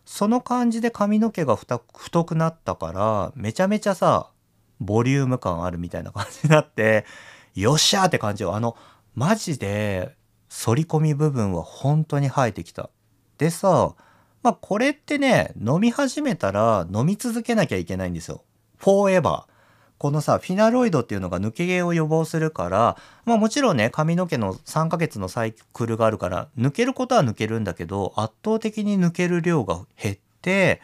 [0.06, 1.80] その感じで髪の毛が太
[2.26, 4.30] くなったから、めちゃめちゃさ、
[4.80, 7.06] ボリューム感あるみたいな感じになって、
[7.56, 8.56] よっしゃーって感じよ。
[8.56, 8.76] あの、
[9.16, 10.16] マジで、
[10.54, 12.92] 反り込み部分は本当に生えてきた。
[13.40, 13.96] でさ、
[14.44, 18.44] まあこれってね、飲み始めたら飲み続けなきゃいけないんですよ。
[18.78, 19.54] フォーエバー。
[19.98, 30.82] このさ、フィナロイドっていうのが抜け毛を予防するから、まあもちろんね、髪の毛の3ヶ月のサイクルがあるから、抜けることは抜けるんだけど、圧倒的に抜ける量が減って、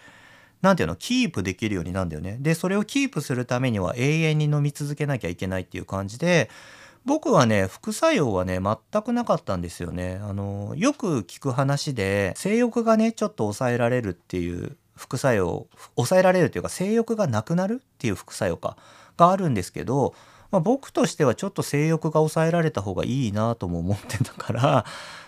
[0.61, 2.37] なんていうの、キープできるようになるんだよね。
[2.39, 6.49] で、それをキープするためには永遠に飲み続けなきゃいけないっていう感じで、
[7.09, 10.19] 僕はね、副作用はね、全くなかったんですよね。
[10.21, 18.77] あの、よく聞く話で、性欲がね、ちょっと抑えられるっていう副作用、抑えられるっていうか、性欲がなくなるっていう副作用か。
[19.17, 20.13] があるんですけど、
[20.51, 24.85] まあ、僕としてはちょっと性欲が抑えられた方がいいなとも思ってたから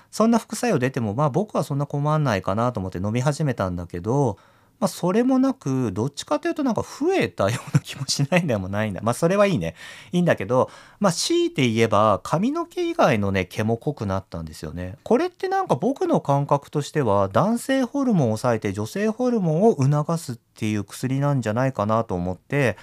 [0.09, 4.37] そんな副作用出てもまあ僕はそんな困んないかなと思って飲み始めたんだけど、
[4.81, 9.75] まあ、それもなくどっちかというとなんか増えたような気もしないでもないんだまあそれはいいね。
[10.11, 14.97] いいんだけどまあ強いて言えば髪の毛以外のね毛も濃くなったんですよね。
[15.03, 22.75] これってなんか僕の感覚としては男性ホルモンを抑えて女性ホルモンを促すっていう薬なんじゃないかなと思って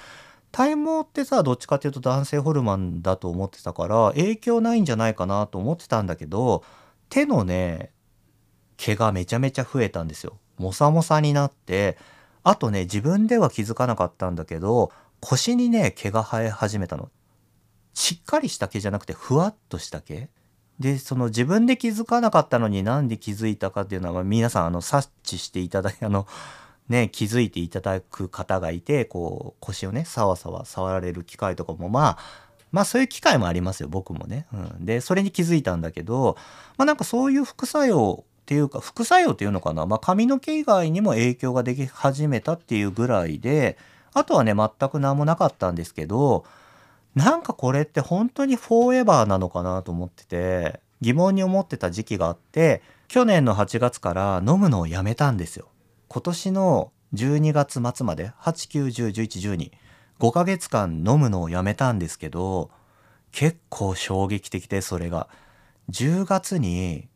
[0.53, 6.63] 体毛ってさどっちかっていうと男性ホルモンだと思ってたから影響ないんじゃないかなと思ってたんだけど
[7.09, 7.91] 手のね
[8.79, 10.39] 毛がめちゃめちゃ増えたんですよ。
[10.57, 11.99] もさもさになって
[12.43, 17.11] あとね自分では気づかなかったんだけど腰にね毛が生え始めたの。
[17.93, 20.31] しっかりした毛じゃなくてふわっとした毛
[20.79, 26.27] でその自分で気づかなかったのになんで気づいたかっていうのは皆さんあの察知していただいあの
[26.89, 32.19] ね、気づいていただく方がいて、こう、腰をね、さわさわ触られる機会とかも、まあ、
[32.73, 34.47] まあそういう機会もありますよ、僕もね。
[34.53, 36.37] うん、で、それに気づいたんだけど、
[36.77, 43.77] まあなんかそういう副作用っていうか、副作用っていうのかな、まあ髪の毛以外にも影響ができ始めたっていうぐらいで、
[44.15, 46.47] あとはね、全く何もなかったんですけど、
[47.15, 55.69] なんかこれって本当にフォーエバーなのかなと思ってて、疑問に思ってた時期があって、去年の8月から飲むのをやめたんですよ。
[56.09, 59.73] 今年の12月末まで8910112
[60.21, 62.71] 5ヶ月間飲むのをやめたんですけど
[63.31, 65.29] 結構衝撃的でそれが
[65.91, 67.09] 10月に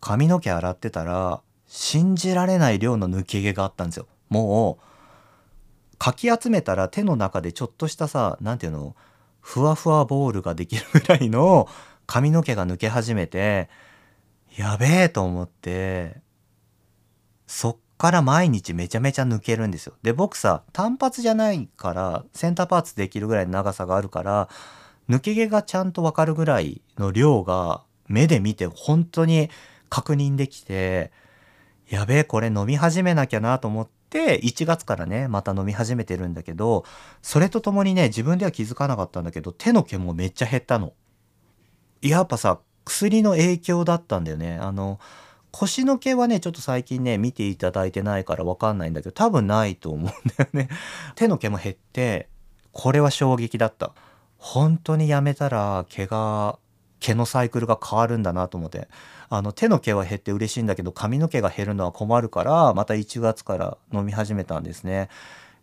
[0.00, 8.96] 髪の毛洗ってたら信じられない量の抜け毛があったんですよもうかき集めたら手の中でちょっとしたさ何ていうの
[9.40, 11.68] ふわふわボールができるぐらいの
[12.06, 13.68] 髪の毛が抜け始めて
[14.56, 16.16] やべえと思って
[17.46, 19.92] そっから毎日めちゃめちゃ抜けるんですよ。
[20.02, 24.48] で、僕さ、単発じゃないから、センターパーツできるぐらいの長さがあるから、
[25.10, 29.50] 抜け毛がちゃんとわかるぐらいの量が目で見て本当に
[29.90, 31.12] 確認できて、
[31.88, 36.84] やべえ、これ飲み始めなきゃなと思って、1月からね、また飲み始めてるんだけど、
[37.20, 40.94] それとともにね、自分では気づかなかったんだけど、手の毛もめっちゃ減ったの。
[42.00, 44.56] やっぱさ、薬の影響だったんだよね。
[44.56, 45.00] あの、
[45.50, 50.68] 腰の毛はね、ちょっと最近ね、見ていただいてないからわかんないんだけど、多分ないと思うんだよね。
[51.16, 52.28] 手の毛も減って、
[52.72, 53.92] これは衝撃だった。
[54.38, 56.58] 本当にやめたら毛が、
[57.00, 58.88] 毛のサイクルが変わるんだなと思って。
[59.30, 65.08] あの、手の毛は減って嬉しいんだけど、髪の毛が減るのは困るから、また1月から飲み始めたんですね。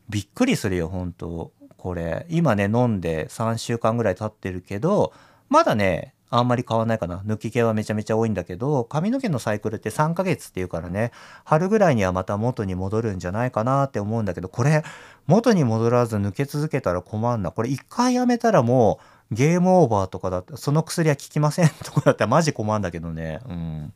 [0.09, 2.25] びっくりするよ、本当これ。
[2.29, 5.11] 今ね、飲んで3週間ぐらい経ってるけど、
[5.49, 7.17] まだね、あんまり変わんないかな。
[7.25, 11.11] 抜き毛はめちゃめちゃ多いんだけど、髪の毛のサイクルって3ヶ月っていうからね、
[11.45, 14.83] 春ぐらいにはまた元に戻るんじゃないかなって思うんだけど、これ、
[15.25, 17.51] 元に戻らず抜け続けたら困んな。
[17.51, 23.39] これ一回やめたらもう、ゲームオーバーとかだって、その薬は効きません とかだったらマジ困るんだけどね。
[23.47, 23.93] うん。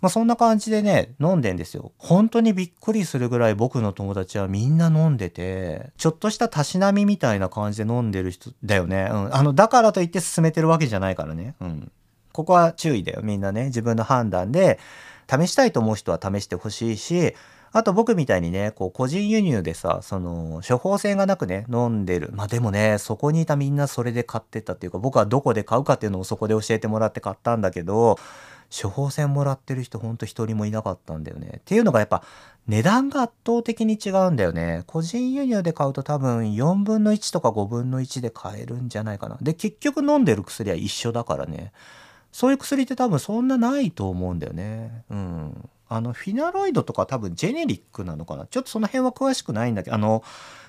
[0.00, 1.90] まあ、そんな感じでね、飲んでんですよ。
[1.98, 9.08] 本当にびっくりするぐらい僕の友達はみんな飲んでて、ちょっとしたたしなみみたいな感じで飲んでる人だよね。
[9.10, 9.34] うん。
[9.34, 11.54] あの、だからといって進めてるわけじゃないからね。
[11.60, 11.90] うん。
[12.32, 13.22] ここは注意だよ。
[13.24, 14.78] みんなね、自分の判断で、
[15.28, 17.34] 試したいと思う人は試してほしいし、
[17.72, 22.30] あと僕みたいにね、こう個人輸入でさ、その処方箋がなくね、飲んでる。
[22.32, 28.18] まあでもね、そこにいたみんなそれで買ってたっていうか、僕はどこで買うかっていうのをそこで教えてもらって買ったんだけど、
[28.70, 31.54] 処方箋もらってる人ほんと一人もいなかったんだよね。
[31.58, 32.22] っていうのがやっぱ
[32.66, 34.84] 値段が圧倒的に違うんだよね。
[34.86, 39.38] 個人輸入で買うと多分4分の1とか5分の1で買えるんじゃないかな。
[39.40, 41.72] で結局飲んでる薬は一緒だからね。
[42.30, 45.04] そういう薬って多分そんなないと思うんだよね。
[45.10, 45.68] うん。
[45.88, 48.46] あのフィナロイドとか多分ジェネリックなのかな？
[48.46, 50.22] ちょっとその辺は詳しくないんだけど、あの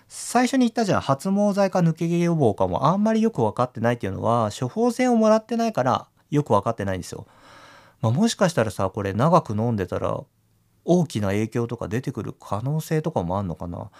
[0.08, 7.28] 最初に言ったじゃん発毛剤か抜け毛予防かもあんまりよく分かってないっていうのは処方箋をもらってないからよく分かってないんですよ。
[8.02, 10.22] まあ、もしかしたらさこれ長く飲んでたら
[10.86, 13.92] 大きな影響とか出てくる可能性とかもあんのかな？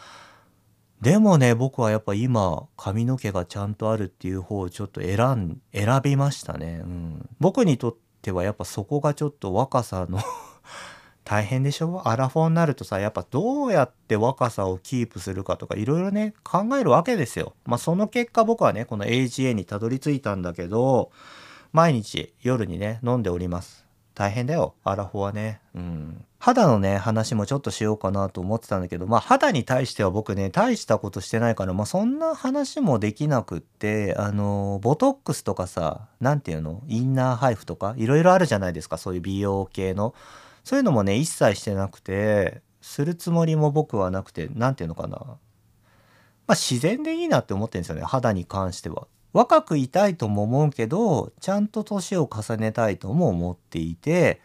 [1.02, 6.82] でもね僕はやっぱ今髪の毛がちゃんとあるっていう方をちょっと選ん選びましたね。
[6.84, 10.20] うん、僕にとってはやっぱそこがちょっと若さの
[11.30, 12.02] 大変でしょ？
[12.08, 17.54] アラフォーになるとさやっぱどうやって若さをキープするかとかいろいろね考えるわけですよ。
[17.66, 21.12] まあその結果僕はねこの AGA にたどり着いたんだけど
[21.72, 23.86] 毎日夜にね飲んでおります。
[24.16, 25.62] 大変だよアラフォーはね。
[25.76, 26.26] うん。
[26.40, 36.82] 肌のね話もちょっとしようかなと思ってたんだけどまあ肌に対しては僕ね大したことしてないからまあそんな話もできなくってあのボトックスとかさ何て言うの？
[36.88, 40.16] インナーハイフとかいろいろあるじゃないですかそういう美容系の。
[40.64, 45.38] そういうのもね一切してなくてするつもりも僕はなくて何て言うのかなま
[46.54, 49.08] あ自然でいいなって思ってるんですよね肌に関しては。
[49.32, 54.42] 若くいたいとも思うけどちゃんと年を重ねたいとも思っていて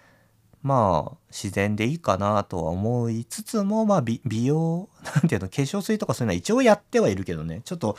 [0.62, 7.96] まあ自然でいいかなとは思いつつもまあ美容なんていうの化粧水とかそういうのは一応やってはいるけどねちょっと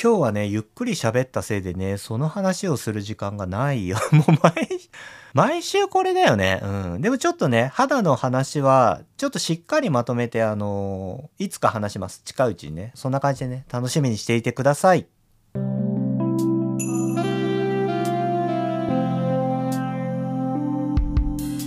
[0.00, 3.98] 今日はねゆっくり喋ったせいでねその話をする時間がないよ。
[4.12, 4.68] もう毎
[5.34, 6.60] 毎週これだよね。
[6.62, 6.66] う
[6.98, 7.00] ん。
[7.00, 12.22] でもちょっとね肌の話はちょっとしっかりまとめてあのいつか話します。
[12.24, 12.92] 近いうちにね。
[12.94, 15.06] そんな感じでね楽しみにしていてください。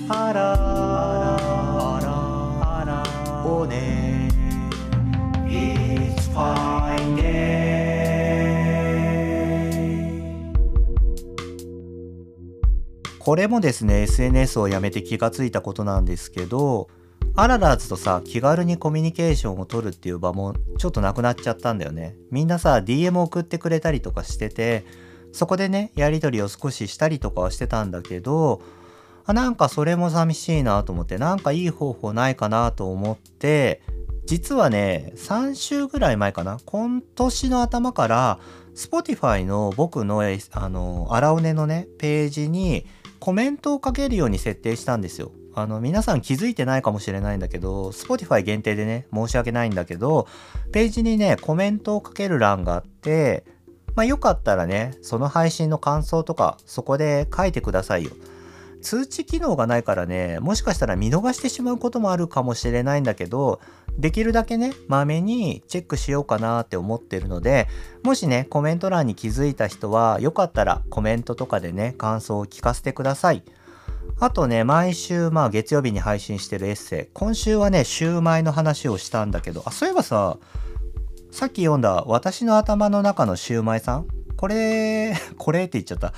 [0.08, 0.65] あら
[13.26, 16.90] これもですね SNS をやめて気がついたことなんですけど
[17.36, 22.16] アララーズとさ気軽にコミュニケーションを取るっていう場もちょっとなくなっちゃったんだよね。
[22.30, 24.86] みんなさ DM 送ってくれたりとかしてて
[25.32, 28.62] そこでねやり取りを少ししたりとかはしてたんだけど
[29.26, 33.82] あなんかそれも寂しいなと思ってなんかいい方法ないかなと思って
[34.28, 38.40] 実はね3週ぐらい前かな今年の頭から
[38.76, 42.86] Spotify の僕のあのアラオネのねページに
[43.26, 45.32] コメントをかけるように設定したんですよ。
[45.56, 50.28] あの皆さん気づいてないかもしれないんだけど Spotify 限定でね申し訳ないんだけど
[50.72, 53.44] ページにねコメントをかける欄があって
[53.96, 58.12] まあよかったらねその配信の感想とかそこで書いてくださいよ。
[58.84, 63.60] 通知機能がないからねもしかしたら見逃してしまうこともあるかもしれないんだけど
[63.98, 67.68] できるだけねまめにチェックしようかなって思ってるので
[68.04, 73.44] もしねコメント欄に気づいた人はよかったらコメントとかでね感想を聞かせてください。
[74.20, 77.10] あとね毎週まあ月曜日に配信してるエッセイ。
[77.14, 80.38] 今週はねシューマイの話をしたんだけどあそういえばさ
[81.32, 84.08] さっき読んだ私の頭の中のシューマイさん？
[84.38, 86.14] これ これって言っちゃった。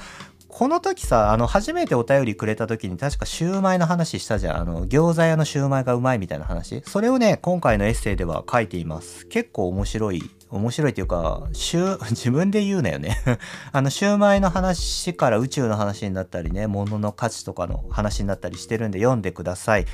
[0.48, 4.62] この時さ、あの、初めてお便りくれた時に確かシューマイの話したじゃん。
[4.62, 6.82] あの、餃子屋のシューマイがうまいみたいな話。
[6.86, 9.28] それをね、今回のエッセイでは書いています。
[9.28, 10.24] 結構面白い。
[10.50, 13.18] 面白いっていうか、シュ 自分で言うなよね
[13.74, 19.86] あの、シューマイの話から宇宙の話になったりね、物の価値とかの話になったりしてるんで読んでください。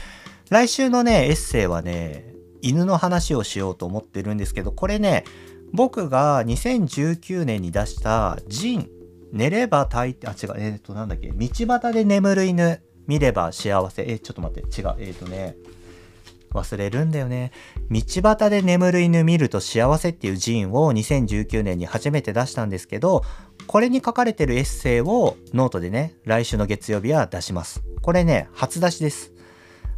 [0.49, 2.25] 来週のね、エッセイはね、
[2.61, 5.25] 犬の話をしようと思ってるんですけど、これね、
[5.73, 8.89] 僕が2019年に出したジン
[9.33, 14.05] 寝れば大抵、あ、違う、えっ、ー、と、なんだっけ、道端で眠る犬、見れば幸せ。
[14.07, 15.57] え、ちょっと待って、違う、えっ、ー、とね、
[16.51, 17.51] 忘れるんだよね。
[17.89, 23.23] 道端で眠る犬見ると幸せっていうジンを2019年に初めて出したんですけど、
[23.65, 27.83] これに書かれてるエッセイをノートでね、来週の月曜日は出します。
[28.03, 29.32] これね、初出しです。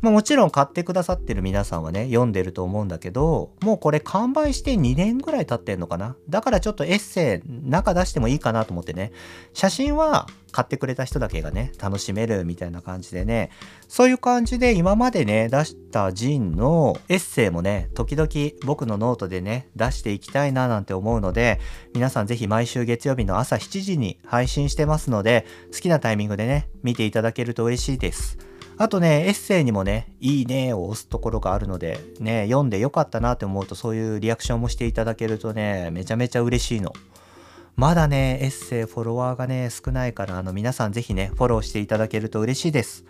[0.05, 6.15] まあ、もちろん買ってくださってる皆さんはね、読んでると思うんだけど、もうこれ完売して2年ぐらい経ってんのかな。
[6.29, 9.11] だからちょっとエッセイ中出してもいいかなと思ってね、
[9.53, 13.49] 写真は買ってくれた人だけがね、楽しめるみたいな感じでね、
[13.87, 18.29] そういう感じで今までね、出したジンのエッセイもね、時々
[18.63, 21.59] 僕のノートでね、出していきたいななんて思うので、
[21.95, 28.37] 皆さんぜひ毎週月曜日の朝7時に配信してますので、好きなタイミングでね、見ていただけると嬉しいです。
[28.77, 36.91] あとね、エッセイにもね、いいねを押すところがあるので、ね、読んでよかったなって思うとそういうリアクションもしていただけるとね、めちゃめちゃ嬉しいの。
[37.77, 43.05] まだね、エッセイフォロワーがね、少ないから、あの、皆さんぜひね、フォローしていただけると嬉しいです。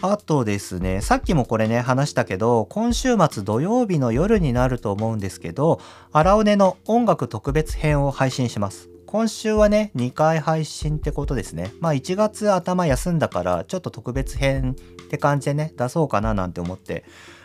[0.00, 8.91] あとですね、さっきもこれね、話したけど、今週末土曜日の夜になると思うんですけど、荒尾根の音楽特別編を配信します。
[9.12, 11.70] 今週はね、2回配信ってことですね。
[11.80, 14.74] まあ1月頭休んだから、ちょっと特別編っ
[15.10, 17.04] て感じでね、出そうかななんて思って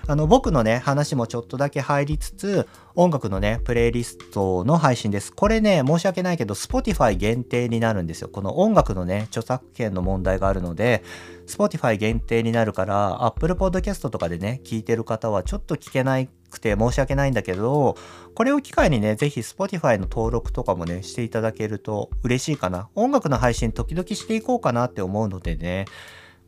[0.09, 5.33] あの僕のね話もちょっとだけ入りつつ音楽のねプレイリストの配信です。
[5.33, 8.29] これね申し訳ないけど Spotify 限定になるんですよ。
[8.29, 11.03] この音楽のね著作権の問題があるので
[11.45, 17.97] Spotify 限定になるから Apple Podcast とかでね聞いてる方はちょっと聞けなくて申し訳ないんだけど
[18.33, 22.87] これを機会にね是非 Spotify の登録とかもねしていただけると嬉しいかな。
[22.95, 25.85] 音楽の配信時々していこうかなって思うのでね。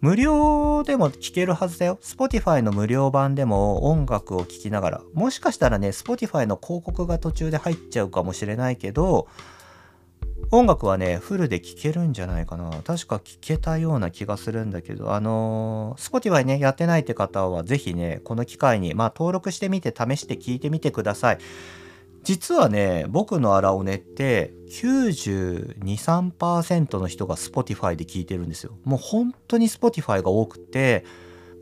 [0.02, 2.00] 無料でも聴けるはずだよ。
[2.02, 5.02] Spotify の無料版でも音楽を聴きながら。
[5.14, 9.28] もしかしたらね、Spotify の広告が途中で入っちゃうかもしれないけど、
[10.52, 12.70] 音楽はね、フルで聴けるんじゃないかな。
[12.84, 21.39] 確か聴けたような気がするんだけど、あのー、Spotify ね、やってないって方はぜひね、この機会に、まあ登録してみて試して聴いてみてください。
[22.30, 28.77] 実はね僕の荒尾根って923%の人が Spotify で聞いてるんですよ。
[28.84, 31.05] もう本当に Spotify が多くて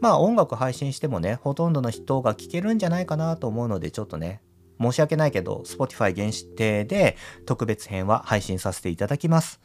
[0.02, 4.42] まあ音楽配信してもねほとんどの人が聞けるんじゃないかなと思うのでちょっとね
[4.82, 7.16] 申し訳ないけど Spotify 限定で
[7.46, 9.62] 特別編は配信させていただきます。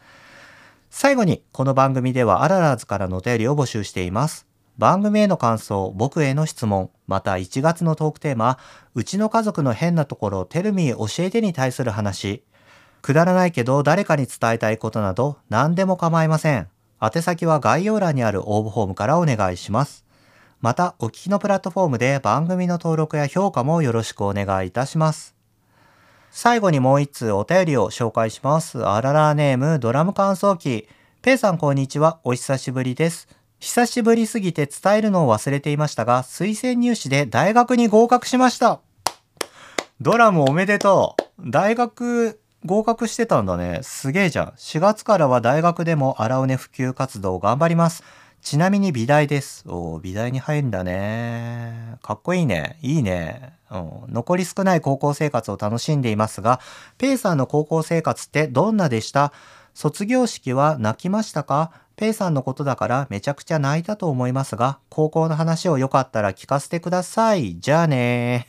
[0.88, 4.51] 最後にこの番組ではアララーズからのお便りを募集しています。
[4.78, 8.58] 番組への感想、僕への質問、また1月のトークテーマ、
[8.94, 12.42] うちの家族の変なところ、テルミー教えてに対する話、
[13.02, 16.68] くだらないけど誰かに伝えたいことなど何でも構いません。
[17.02, 20.04] 宛先は概要欄にある応募フォームからお願いします。
[20.60, 25.34] また、お聞きのプラットフォームで番組の登録や評価もよろしくお願いいたします。
[26.30, 28.86] 最後にもう一通お便りを紹介します。
[28.86, 30.88] あららネームドラム乾燥機。
[31.20, 32.20] ペイさんこんにちは。
[32.22, 33.41] お久しぶりです。
[33.62, 38.80] 久しぶりすぎて伝えるのを忘れていましたが、推薦入試で大学に合格しました。
[40.00, 41.48] ドラムおめでとう。
[41.48, 43.78] 大学合格してたんだね。
[43.82, 44.48] すげえじゃん。
[44.56, 48.02] 4月からは大学でも荒尾根普及活動頑張ります。
[48.40, 49.62] ちなみに美大です。
[49.68, 51.98] お美大に入るんだね。
[52.02, 52.78] かっこいいね。
[52.82, 53.52] いいね。
[53.70, 56.58] うん、残り少ない高校生活を楽しんでいますが、
[56.98, 59.32] ペイさんの高校生活ってどんなでした？
[59.72, 61.70] 卒業式は泣きましたか？
[61.96, 67.58] ペイさんのことだからめちゃくちゃ泣いたと思いますが、高校の話をよかったら聞かせてください。
[67.58, 68.48] じゃあね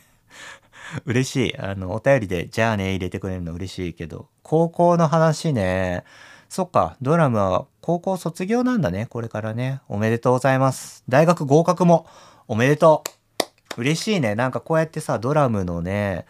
[1.04, 1.58] 嬉しい。
[1.58, 6.04] あの、お便りで、じゃあね入れてくれるの嬉しいけど、高校の話ね。
[6.48, 9.80] そっか、ドラムは高校卒業なんだね、これからね。
[9.88, 11.02] おめでとうございます。
[11.08, 12.06] 大学合格も
[12.46, 13.02] おめでと
[13.76, 13.80] う。
[13.80, 14.34] 嬉しいね。
[14.34, 16.26] なんかこうやってさ、ドラムのね、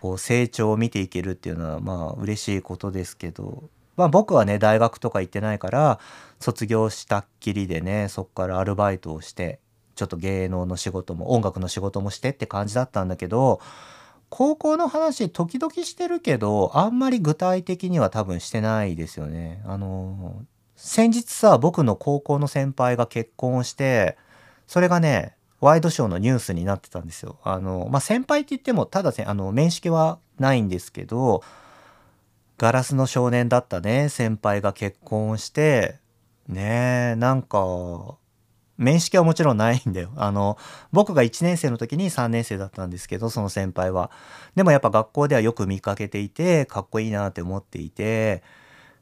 [0.00, 3.64] こう成長を見ていけるっていうのはまあ嬉しいことですけど、
[3.98, 5.98] まあ僕はね大学とか行ってないから
[6.40, 9.58] 卒業したっきりでねそっからアルバイトをして
[9.96, 13.60] ちょっと芸能の仕事も音楽の仕事もしてって感じだったんだけど
[14.28, 19.62] 高校の話時々してるけどあんまり具体的には多分してないですよね。
[19.66, 20.42] あの
[20.76, 24.16] 先日さ僕の高校の先輩が結婚をして
[24.68, 27.38] それがねワイドショーのニュースになってたんですよ。
[27.42, 31.42] あのまあ先輩って言ってもただあの面識はないんですけど
[32.58, 35.96] ガラスの少年だったね先輩が結婚して
[36.48, 38.18] ねえなんか
[38.76, 40.12] 面識はもちろんないんだよ。
[40.16, 40.56] あの
[40.92, 44.10] 僕が1年生の時に3年生だったんですけどその先輩は。
[44.54, 48.42] でもやっぱ学校ではよく見かけていてかっこいいなって思っていて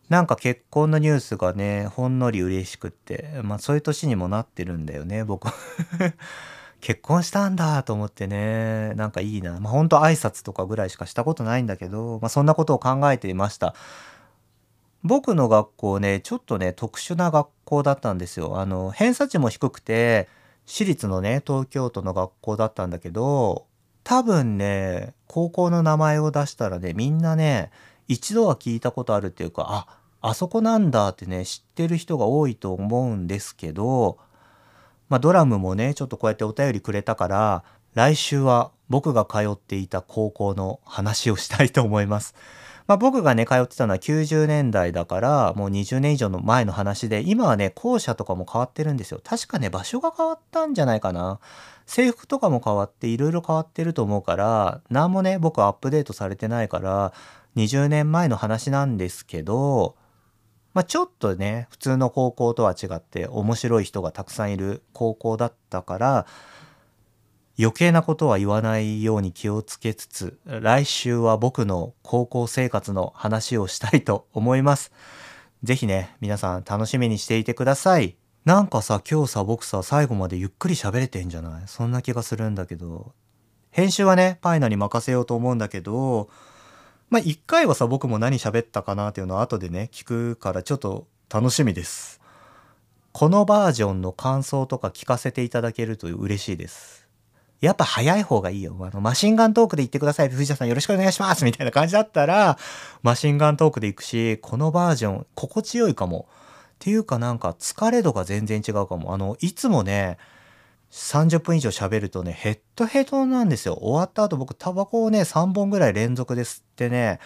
[0.08, 5.48] なんか結婚のニュースがねほんのり嬉しくってまあそういう年にもなってるんだよね僕。
[6.80, 9.58] 結婚したんだと思ってね、なんかいいな。
[9.60, 13.74] まあ本当挨拶とかぐらいしかしたことないんだけど、まあそんなことを考えていました。
[15.02, 18.58] 僕の学校ね、ちょっとね、特殊な学校だったんですよ。
[18.60, 20.28] あの、偏差値も低くて、
[20.66, 23.66] 私立のね、東京都の学校だったんだけど、
[24.02, 27.70] 多分ね、高校の名前を出したらね、みんなね、
[28.08, 29.98] 一度は聞いたことあるっていうか、あ、
[30.28, 34.18] あそこなんだってね、知ってる人が多いと思うんですけど、
[35.08, 42.34] まあ、ドラムもねちょっとこうやってお便りくれたから来週は僕が通っていた高校の話をしたいと思います。
[42.86, 51.40] まあ、僕がね通ってたのは90年代だからもう20年以上の前の話で今はね校舎とかも変わってるんですよ確かね場所が変わったんじゃないかな
[51.84, 57.12] 制服とかも変わっていろいろ変わってると思うから何もね僕アップデートされてないから
[57.56, 59.96] 20年前の話なんですけど
[60.76, 66.26] まあ、ちょっとね普通の高校とは違って面白い人がたくさんいる高校だったから
[67.58, 74.92] 余計なことは言わないように気をつけつつ、来週は僕の高校生活の話をしたいと思います。
[75.62, 78.18] ぜひね、皆さん楽しみにしていてください。
[78.44, 81.62] なんかさ、今日さ、僕さ、最後までゆっくり喋れてんじゃない？
[81.64, 83.14] そんな気がするんだけど。
[83.70, 86.28] 編集はね、パイナに任せようと思うんだけど、
[87.08, 92.20] まあ、一回はさ、僕も何喋ったかなっていうのを後でね、聞くからちょっと楽しみです。
[93.12, 97.06] このバージョンの感想とか聞かせていただけると嬉しいです。
[97.60, 98.76] やっぱ早い方がいいよ。
[98.80, 100.28] あの、マシンガントークで言ってください。
[100.28, 102.58] 藤田さんよろしくお願いしますみたいな感じだったら、
[103.02, 106.28] マシンガントークで行くし、このバージョン、心地よいかも。
[106.74, 109.14] っていうかなんか疲れ度が全然違うかも。
[109.14, 110.18] あの、いつもね、
[110.90, 113.78] 30分以上喋るとね、ヘッドヘッドなんですよ。
[113.80, 117.18] 終わった後僕タバコをね、3本ぐらい連続で吸ってね、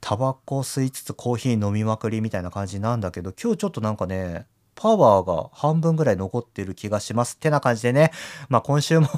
[0.00, 7.36] タバコ吸いつつコーヒー飲みまくりみたいな感じなんだけど、今日ちょっとなんかね、パワーが半分ぐらい残ってる気がします。
[7.36, 8.10] ってな感じでね。
[8.48, 9.08] まあ今週も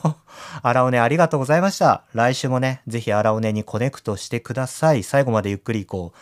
[0.62, 2.04] アラオネありがとうございました。
[2.12, 5.02] 来週もね、ぜひアラオネにコネクトしてください。
[5.02, 6.18] 最後までゆっくり行こう。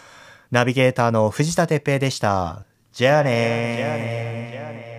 [0.50, 2.64] ナビゲーターの藤田哲平でした。
[2.92, 4.91] じゃあねー。